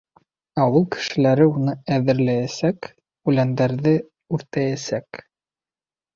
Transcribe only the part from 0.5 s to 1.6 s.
Ауыл кешеләре